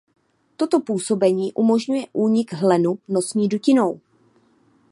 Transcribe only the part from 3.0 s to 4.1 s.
nosní dutinou.